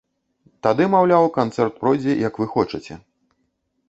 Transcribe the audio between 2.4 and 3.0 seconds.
вы хочаце.